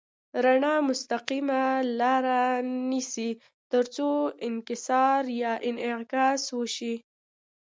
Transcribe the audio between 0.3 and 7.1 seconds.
رڼا مستقیمه لاره نیسي تر څو انکسار یا انعکاس وشي.